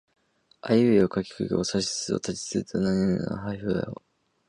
[0.61, 4.01] あいうえおかきくけこさしすせそたちつてとなにぬねのはひふへほ